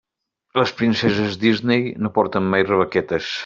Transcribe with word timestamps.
Les 0.59 0.71
princeses 0.79 1.37
Disney 1.45 1.87
no 2.07 2.13
porten 2.19 2.51
mai 2.55 2.69
rebequetes. 2.75 3.33